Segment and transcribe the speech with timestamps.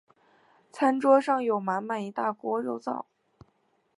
[0.71, 3.05] 餐桌上有满满一大锅肉燥